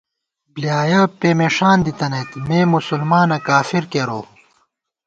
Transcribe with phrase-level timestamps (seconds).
[0.53, 4.23] بۡلیایَہ پېمېݭان دِتَنَئیت، مے مسلمانہ کافر کېروؤ